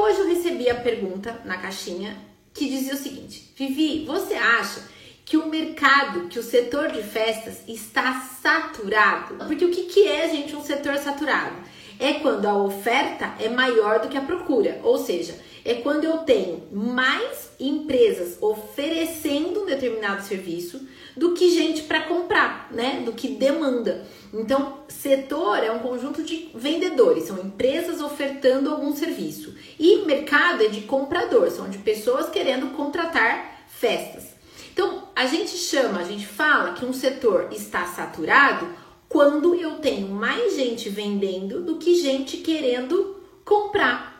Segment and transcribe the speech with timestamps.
[0.00, 2.16] hoje eu recebi a pergunta na caixinha
[2.52, 4.82] que dizia o seguinte: Vivi, você acha
[5.24, 9.36] que o mercado, que o setor de festas está saturado?
[9.46, 11.56] Porque o que, que é, gente, um setor saturado?
[11.98, 16.18] É quando a oferta é maior do que a procura, ou seja, é quando eu
[16.18, 20.80] tenho mais empresas oferecendo um determinado serviço
[21.16, 23.02] do que gente para comprar, né?
[23.04, 24.06] Do que demanda.
[24.32, 29.54] Então, setor é um conjunto de vendedores, são empresas ofertando algum serviço.
[29.78, 34.34] E mercado é de comprador, são de pessoas querendo contratar festas.
[34.72, 38.68] Então, a gente chama, a gente fala que um setor está saturado
[39.08, 44.19] quando eu tenho mais gente vendendo do que gente querendo comprar.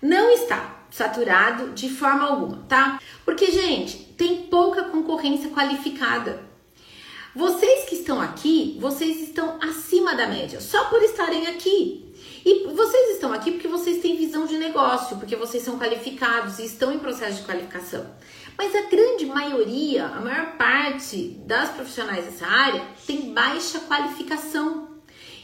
[0.00, 3.00] Não está saturado de forma alguma, tá?
[3.24, 6.46] Porque, gente, tem pouca concorrência qualificada.
[7.34, 12.04] Vocês que estão aqui, vocês estão acima da média, só por estarem aqui.
[12.44, 16.64] E vocês estão aqui porque vocês têm visão de negócio, porque vocês são qualificados e
[16.64, 18.06] estão em processo de qualificação.
[18.56, 24.88] Mas a grande maioria, a maior parte das profissionais dessa área tem baixa qualificação.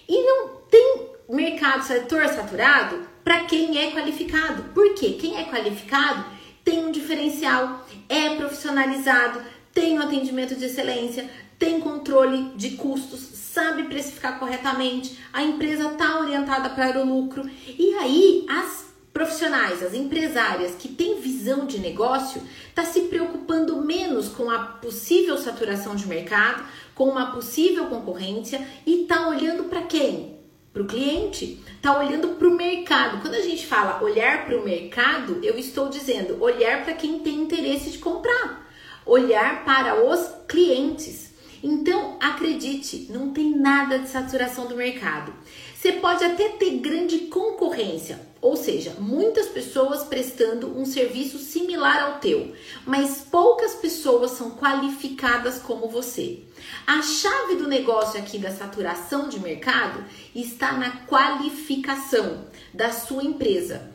[0.08, 4.64] E não tem mercado setor saturado para quem é qualificado.
[4.74, 5.16] Por quê?
[5.18, 6.24] Quem é qualificado
[6.62, 13.84] tem um diferencial, é profissionalizado, tem um atendimento de excelência, tem controle de custos, sabe
[13.84, 17.48] precificar corretamente, a empresa está orientada para o lucro.
[17.66, 24.28] E aí, as profissionais, as empresárias que têm visão de negócio, está se preocupando menos
[24.28, 30.33] com a possível saturação de mercado, com uma possível concorrência e está olhando para quem?
[30.74, 33.22] Para o cliente, está olhando para o mercado.
[33.22, 37.42] Quando a gente fala olhar para o mercado, eu estou dizendo olhar para quem tem
[37.42, 38.68] interesse de comprar,
[39.06, 41.32] olhar para os clientes.
[41.62, 45.32] Então, acredite, não tem nada de saturação do mercado.
[45.76, 52.18] Você pode até ter grande concorrência, ou seja, muitas pessoas prestando um serviço similar ao
[52.18, 52.52] teu,
[52.84, 56.40] mas poucas pessoas são qualificadas como você.
[56.86, 62.44] A chave do negócio aqui da saturação de mercado está na qualificação
[62.74, 63.90] da sua empresa,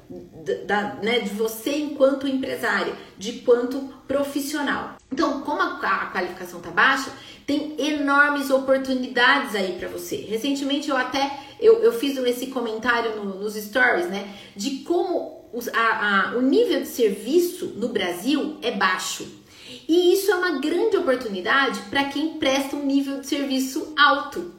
[0.66, 4.99] da, né, de você enquanto empresária, de quanto profissional.
[5.12, 7.12] Então, como a, qualificação está baixa,
[7.46, 10.18] tem enormes oportunidades aí para você.
[10.18, 14.34] Recentemente eu até eu, eu fiz esse comentário no, nos stories, né?
[14.56, 19.28] De como os, a, a, o nível de serviço no Brasil é baixo.
[19.88, 24.53] E isso é uma grande oportunidade para quem presta um nível de serviço alto.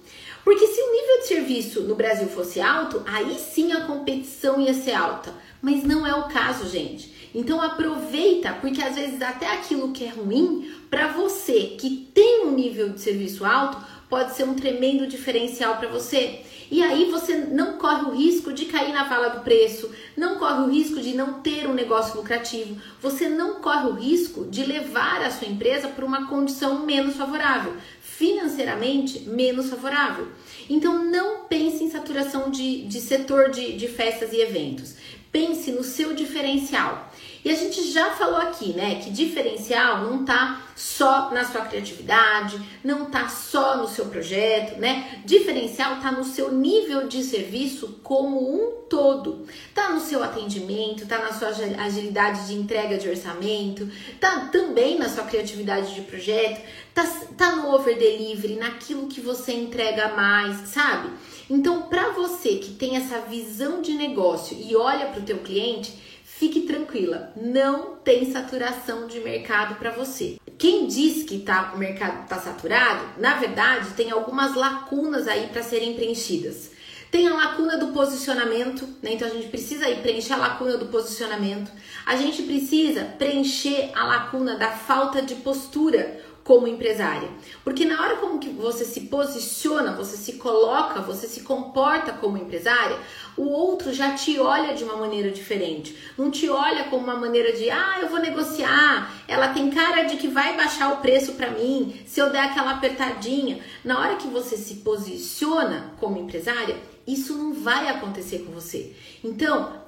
[0.45, 4.75] Porque se o nível de serviço no Brasil fosse alto, aí sim a competição ia
[4.75, 5.33] ser alta.
[5.63, 7.20] Mas não é o caso, gente.
[7.35, 12.53] Então aproveita, porque às vezes até aquilo que é ruim, para você que tem um
[12.53, 16.41] nível de serviço alto, pode ser um tremendo diferencial para você.
[16.71, 20.63] E aí você não corre o risco de cair na vala do preço, não corre
[20.63, 25.21] o risco de não ter um negócio lucrativo, você não corre o risco de levar
[25.23, 30.29] a sua empresa para uma condição menos favorável, financeiramente menos favorável.
[30.69, 34.95] Então não pense em saturação de, de setor de, de festas e eventos.
[35.33, 37.10] Pense no seu diferencial.
[37.45, 42.61] E a gente já falou aqui, né, que diferencial não tá só na sua criatividade,
[42.85, 45.23] não tá só no seu projeto, né?
[45.25, 49.47] Diferencial tá no seu nível de serviço como um todo.
[49.75, 55.09] Tá no seu atendimento, tá na sua agilidade de entrega de orçamento, tá também na
[55.09, 56.61] sua criatividade de projeto,
[56.95, 57.05] tá,
[57.37, 61.11] tá no over delivery, naquilo que você entrega mais, sabe?
[61.49, 66.10] Então, para você que tem essa visão de negócio e olha para o teu cliente,
[66.41, 70.39] fique tranquila, não tem saturação de mercado para você.
[70.57, 75.63] Quem diz que tá, o mercado está saturado, na verdade, tem algumas lacunas aí para
[75.63, 76.71] serem preenchidas.
[77.11, 79.13] Tem a lacuna do posicionamento, né?
[79.13, 81.71] Então a gente precisa aí preencher a lacuna do posicionamento.
[82.07, 87.29] A gente precisa preencher a lacuna da falta de postura como empresária.
[87.63, 92.37] Porque na hora como que você se posiciona, você se coloca, você se comporta como
[92.37, 92.99] empresária,
[93.37, 95.97] o outro já te olha de uma maneira diferente.
[96.19, 100.17] Não te olha como uma maneira de, ah, eu vou negociar, ela tem cara de
[100.17, 103.61] que vai baixar o preço para mim, se eu der aquela apertadinha.
[103.85, 106.77] Na hora que você se posiciona como empresária,
[107.07, 108.93] isso não vai acontecer com você.
[109.23, 109.80] Então,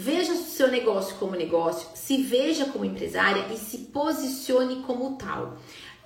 [0.00, 5.58] Veja o seu negócio como negócio, se veja como empresária e se posicione como tal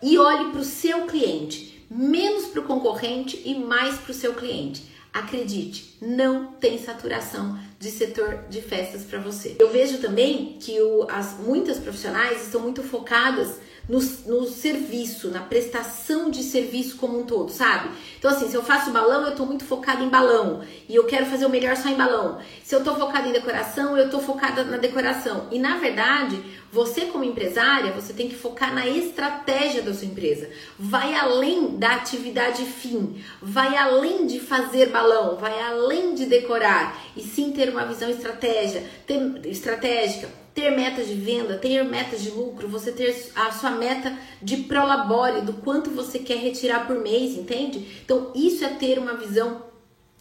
[0.02, 4.32] e olhe para o seu cliente, menos para o concorrente e mais para o seu
[4.32, 4.90] cliente.
[5.12, 9.56] Acredite, não tem saturação de setor de festas para você.
[9.58, 13.58] Eu vejo também que o, as muitas profissionais estão muito focadas
[13.88, 17.90] no, no serviço, na prestação de serviço como um todo, sabe?
[18.18, 21.26] Então, assim, se eu faço balão, eu tô muito focada em balão e eu quero
[21.26, 22.38] fazer o melhor só em balão.
[22.62, 25.48] Se eu tô focada em decoração, eu tô focada na decoração.
[25.50, 26.40] E na verdade,
[26.70, 30.48] você como empresária, você tem que focar na estratégia da sua empresa.
[30.78, 37.20] Vai além da atividade fim, vai além de fazer balão, vai além de decorar e
[37.20, 42.68] sim ter uma visão estratégia, ter, estratégica, ter metas de venda, ter metas de lucro,
[42.68, 48.00] você ter a sua meta de prolabore, do quanto você quer retirar por mês, entende?
[48.04, 49.62] Então, isso é ter uma visão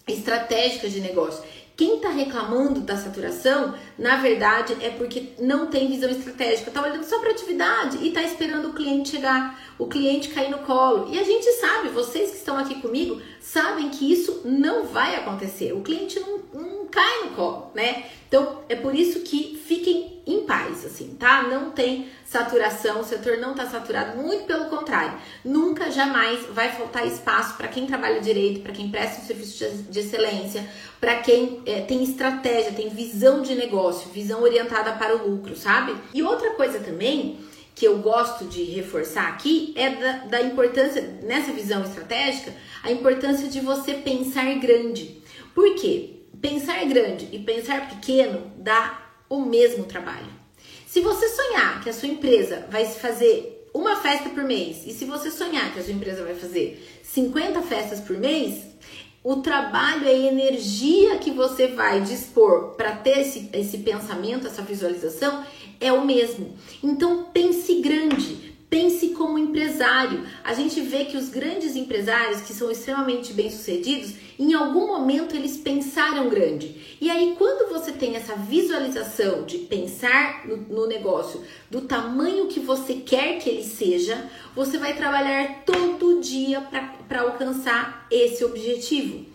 [0.07, 1.43] estratégica de negócio.
[1.75, 6.69] Quem está reclamando da saturação, na verdade, é porque não tem visão estratégica.
[6.69, 10.59] Está olhando só para atividade e está esperando o cliente chegar, o cliente cair no
[10.59, 11.11] colo.
[11.11, 15.73] E a gente sabe, vocês que estão aqui comigo, sabem que isso não vai acontecer.
[15.73, 18.05] O cliente não, não cai no colo, né?
[18.27, 21.43] Então, é por isso que fiquem em paz, assim, tá?
[21.43, 25.19] Não tem saturação, o setor não está saturado, muito pelo contrário.
[25.43, 29.99] Nunca, jamais vai faltar espaço para quem trabalha direito, para quem presta um serviço de
[29.99, 30.65] excelência,
[30.99, 35.95] para quem é, tem estratégia, tem visão de negócio, visão orientada para o lucro, sabe?
[36.13, 37.39] E outra coisa também
[37.81, 43.47] que eu gosto de reforçar aqui é da, da importância, nessa visão estratégica, a importância
[43.47, 45.19] de você pensar grande.
[45.55, 46.17] Por quê?
[46.39, 50.29] Pensar grande e pensar pequeno dá o mesmo trabalho.
[50.85, 55.05] Se você sonhar que a sua empresa vai fazer uma festa por mês, e se
[55.05, 58.61] você sonhar que a sua empresa vai fazer 50 festas por mês,
[59.23, 64.61] o trabalho e a energia que você vai dispor para ter esse, esse pensamento, essa
[64.61, 65.43] visualização,
[65.79, 66.53] é o mesmo.
[66.83, 70.25] Então pense grande, Pense como empresário.
[70.45, 75.57] A gente vê que os grandes empresários que são extremamente bem-sucedidos, em algum momento eles
[75.57, 76.97] pensaram grande.
[77.01, 82.61] E aí, quando você tem essa visualização de pensar no, no negócio do tamanho que
[82.61, 89.25] você quer que ele seja, você vai trabalhar todo dia para alcançar esse objetivo.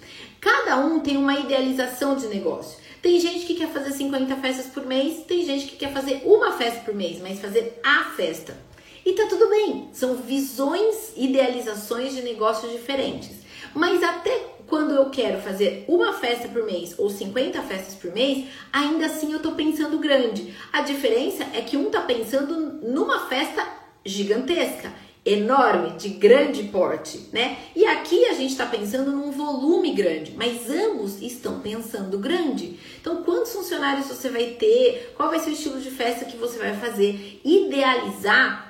[0.41, 2.79] Cada um tem uma idealização de negócio.
[3.03, 6.53] Tem gente que quer fazer 50 festas por mês, tem gente que quer fazer uma
[6.53, 8.66] festa por mês, mas fazer a festa.
[9.07, 13.37] E tá tudo bem, são visões, idealizações de negócios diferentes.
[13.73, 14.37] Mas até
[14.67, 19.33] quando eu quero fazer uma festa por mês ou 50 festas por mês, ainda assim
[19.33, 20.53] eu tô pensando grande.
[20.73, 23.65] A diferença é que um tá pensando numa festa
[24.05, 24.93] gigantesca,
[25.25, 27.59] enorme, de grande porte, né?
[27.77, 32.81] E aqui a gente está pensando num volume grande, mas ambos estão pensando grande.
[33.01, 35.13] Então, quantos funcionários você vai ter?
[35.17, 37.41] Qual vai ser o estilo de festa que você vai fazer?
[37.45, 38.66] Idealizar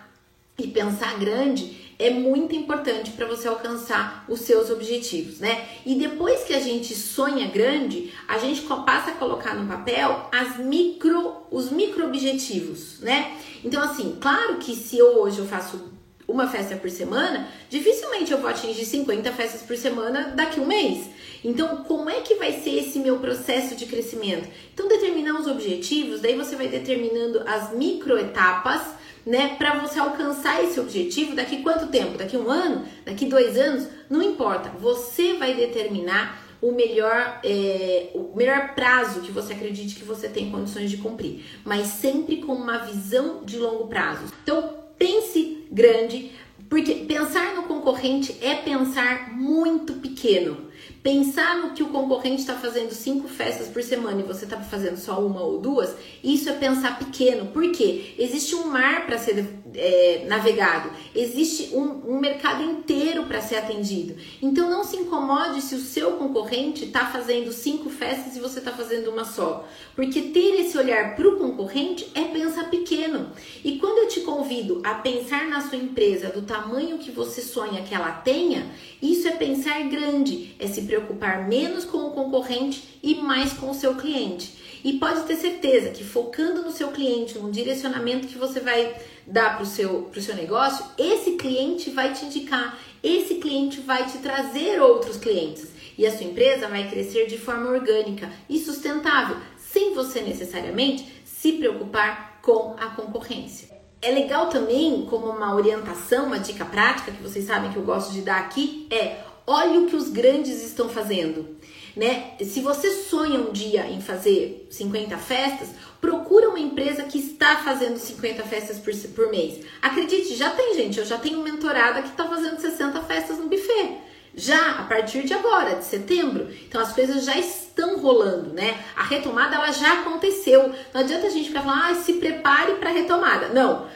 [0.58, 5.66] e pensar grande é muito importante para você alcançar os seus objetivos, né?
[5.84, 10.58] E depois que a gente sonha grande, a gente passa a colocar no papel as
[10.58, 13.34] micro, os micro objetivos, né?
[13.64, 15.96] Então assim, claro que se eu, hoje eu faço
[16.28, 21.08] uma festa por semana, dificilmente eu vou atingir 50 festas por semana daqui um mês.
[21.44, 24.48] Então, como é que vai ser esse meu processo de crescimento?
[24.74, 28.82] Então, determinar os objetivos, daí você vai determinando as micro etapas
[29.26, 32.16] né, para você alcançar esse objetivo daqui quanto tempo?
[32.16, 32.86] Daqui um ano?
[33.04, 33.88] Daqui dois anos?
[34.08, 34.70] Não importa.
[34.78, 40.50] Você vai determinar o melhor, é, o melhor prazo que você acredite que você tem
[40.50, 44.32] condições de cumprir, mas sempre com uma visão de longo prazo.
[44.42, 46.32] Então pense grande,
[46.68, 50.65] porque pensar no concorrente é pensar muito pequeno.
[51.02, 54.96] Pensar no que o concorrente está fazendo cinco festas por semana e você está fazendo
[54.96, 57.46] só uma ou duas, isso é pensar pequeno.
[57.46, 58.14] Por quê?
[58.18, 64.16] Existe um mar para ser é, navegado, existe um, um mercado inteiro para ser atendido.
[64.40, 68.72] Então não se incomode se o seu concorrente está fazendo cinco festas e você está
[68.72, 69.68] fazendo uma só.
[69.94, 73.30] Porque ter esse olhar para o concorrente é pensar pequeno.
[73.64, 77.82] E quando eu te convido a pensar na sua empresa do tamanho que você sonha
[77.82, 78.66] que ela tenha,
[79.00, 83.74] isso é pensar grande, é se preocupar menos com o concorrente e mais com o
[83.74, 84.56] seu cliente.
[84.84, 88.94] E pode ter certeza que focando no seu cliente, no direcionamento que você vai
[89.26, 94.18] dar para o seu, seu negócio, esse cliente vai te indicar, esse cliente vai te
[94.18, 95.68] trazer outros clientes.
[95.98, 101.52] E a sua empresa vai crescer de forma orgânica e sustentável, sem você necessariamente se
[101.52, 103.76] preocupar com a concorrência.
[104.00, 108.12] É legal também, como uma orientação, uma dica prática que vocês sabem que eu gosto
[108.12, 111.56] de dar aqui, é olhe o que os grandes estão fazendo.
[111.94, 112.32] Né?
[112.42, 115.68] Se você sonha um dia em fazer 50 festas,
[116.00, 119.64] procura uma empresa que está fazendo 50 festas por, por mês.
[119.80, 123.98] Acredite, já tem gente, eu já tenho mentorada que está fazendo 60 festas no buffet.
[124.34, 126.50] Já a partir de agora, de setembro.
[126.68, 128.78] Então as coisas já estão rolando, né?
[128.94, 130.74] A retomada ela já aconteceu.
[130.92, 133.48] Não adianta a gente ficar falando, ah, se prepare para a retomada.
[133.48, 133.86] Não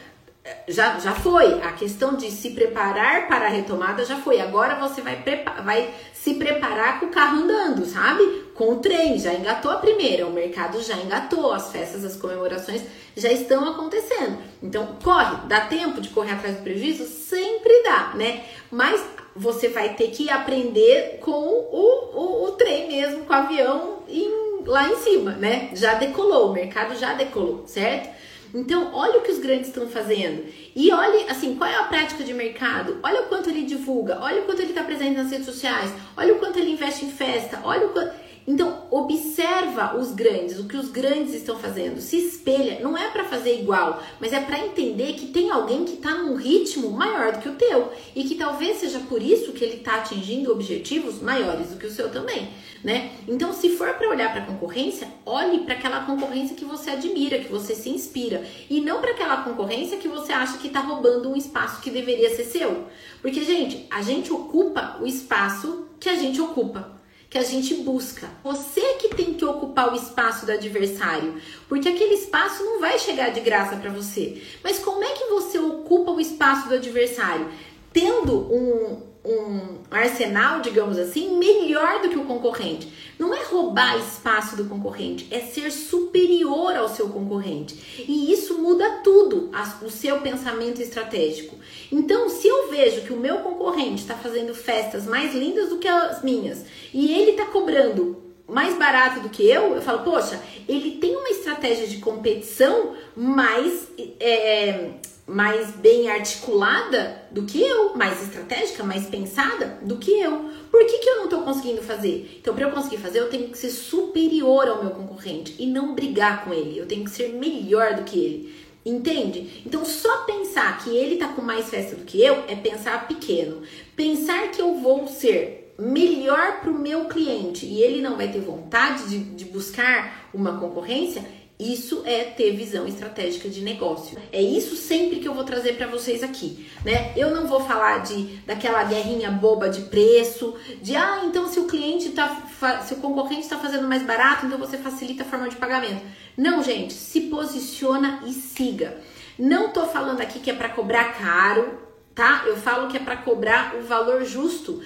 [0.67, 1.61] já, já foi.
[1.61, 4.39] A questão de se preparar para a retomada já foi.
[4.39, 5.23] Agora você vai,
[5.63, 8.23] vai se preparar com o carro andando, sabe?
[8.55, 9.19] Com o trem.
[9.19, 12.83] Já engatou a primeira, o mercado já engatou, as festas, as comemorações
[13.15, 14.37] já estão acontecendo.
[14.61, 17.05] Então, corre, dá tempo de correr atrás do prejuízo?
[17.05, 18.43] Sempre dá, né?
[18.69, 19.03] Mas
[19.35, 24.63] você vai ter que aprender com o, o, o trem mesmo, com o avião em,
[24.65, 25.69] lá em cima, né?
[25.73, 28.09] Já decolou, o mercado já decolou, certo?
[28.53, 30.45] Então, olha o que os grandes estão fazendo.
[30.75, 32.99] E olhe, assim, qual é a prática de mercado?
[33.01, 36.33] Olha o quanto ele divulga, olha o quanto ele está presente nas redes sociais, olha
[36.33, 38.30] o quanto ele investe em festa, olha o quanto.
[38.47, 42.79] Então, observa os grandes, o que os grandes estão fazendo, se espelha.
[42.81, 46.35] Não é para fazer igual, mas é para entender que tem alguém que está num
[46.35, 49.95] ritmo maior do que o teu e que talvez seja por isso que ele está
[49.95, 52.49] atingindo objetivos maiores do que o seu também,
[52.83, 53.11] né?
[53.27, 57.39] Então, se for para olhar para a concorrência, olhe para aquela concorrência que você admira,
[57.39, 61.29] que você se inspira e não para aquela concorrência que você acha que está roubando
[61.29, 62.85] um espaço que deveria ser seu.
[63.21, 67.00] Porque, gente, a gente ocupa o espaço que a gente ocupa
[67.31, 68.29] que a gente busca.
[68.43, 73.29] Você que tem que ocupar o espaço do adversário, porque aquele espaço não vai chegar
[73.29, 74.43] de graça para você.
[74.61, 77.47] Mas como é que você ocupa o espaço do adversário?
[77.93, 82.91] Tendo um, um arsenal, digamos assim, melhor do que o concorrente.
[83.19, 88.05] Não é roubar espaço do concorrente, é ser superior ao seu concorrente.
[88.07, 89.51] E isso muda tudo,
[89.83, 91.55] o seu pensamento estratégico.
[91.91, 95.87] Então, se eu vejo que o meu concorrente está fazendo festas mais lindas do que
[95.87, 100.97] as minhas e ele está cobrando mais barato do que eu, eu falo, poxa, ele
[100.97, 103.87] tem uma estratégia de competição mais.
[104.19, 104.91] É,
[105.31, 110.51] mais bem articulada do que eu, mais estratégica, mais pensada do que eu.
[110.69, 112.37] Por que, que eu não estou conseguindo fazer?
[112.39, 115.95] Então, para eu conseguir fazer, eu tenho que ser superior ao meu concorrente e não
[115.95, 116.77] brigar com ele.
[116.77, 118.55] Eu tenho que ser melhor do que ele.
[118.85, 119.61] Entende?
[119.65, 123.61] Então, só pensar que ele tá com mais festa do que eu é pensar pequeno.
[123.95, 128.39] Pensar que eu vou ser melhor para o meu cliente e ele não vai ter
[128.39, 131.23] vontade de, de buscar uma concorrência
[131.61, 134.17] isso é ter visão estratégica de negócio.
[134.31, 137.13] É isso sempre que eu vou trazer para vocês aqui, né?
[137.15, 141.67] Eu não vou falar de daquela guerrinha boba de preço, de ah, então se o
[141.67, 142.41] cliente tá
[142.85, 146.01] se o concorrente está fazendo mais barato, então você facilita a forma de pagamento.
[146.35, 148.97] Não, gente, se posiciona e siga.
[149.37, 151.79] Não tô falando aqui que é para cobrar caro,
[152.15, 152.43] tá?
[152.45, 154.81] Eu falo que é para cobrar o valor justo.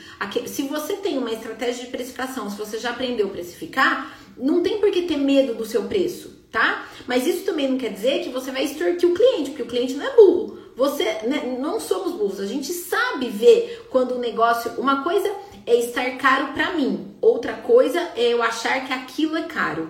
[0.47, 4.79] Se você tem uma estratégia de precificação, se você já aprendeu a precificar, não tem
[4.79, 6.87] por que ter medo do seu preço tá?
[7.05, 9.95] Mas isso também não quer dizer que você vai extorquir o cliente, porque o cliente
[9.95, 10.57] não é burro.
[10.77, 15.29] Você, né, não somos burros, a gente sabe ver quando o negócio, uma coisa
[15.65, 19.89] é estar caro para mim, outra coisa é eu achar que aquilo é caro.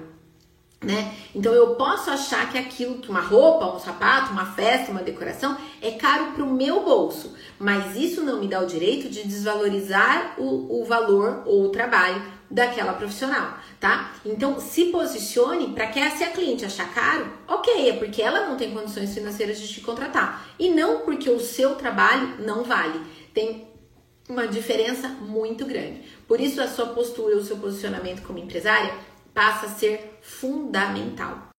[0.85, 1.15] Né?
[1.33, 5.57] Então eu posso achar que aquilo, que uma roupa, um sapato, uma festa, uma decoração
[5.81, 10.35] é caro para o meu bolso, mas isso não me dá o direito de desvalorizar
[10.37, 14.13] o, o valor ou o trabalho daquela profissional, tá?
[14.23, 18.55] Então se posicione para que se a cliente achar caro, ok, é porque ela não
[18.55, 23.01] tem condições financeiras de te contratar e não porque o seu trabalho não vale.
[23.33, 23.67] Tem
[24.29, 26.03] uma diferença muito grande.
[26.27, 28.93] Por isso a sua postura, o seu posicionamento como empresária
[29.35, 31.54] passa a ser fundamental.